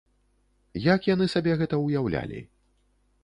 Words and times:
Як 0.93 1.09
яны 1.09 1.27
сабе 1.35 1.53
гэта 1.63 1.75
ўяўлялі? 1.85 2.39